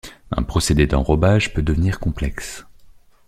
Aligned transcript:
Un 0.31 0.41
procédé 0.41 0.87
d’enrobage 0.87 1.53
peut 1.53 1.61
devenir 1.61 1.99
complexe. 1.99 2.65